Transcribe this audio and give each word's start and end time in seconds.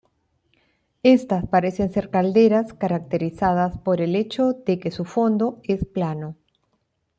Estas 1.03 1.47
parecen 1.47 1.93
ser 1.93 2.09
calderas 2.09 2.73
caracterizadas 2.73 3.77
por 3.77 4.01
el 4.01 4.15
hecho 4.15 4.53
de 4.53 4.79
que 4.79 4.89
su 4.89 5.05
fondo 5.05 5.59
es 5.61 5.85
plano. 5.85 6.37